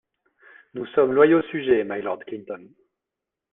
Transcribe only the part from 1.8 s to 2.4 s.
My Lord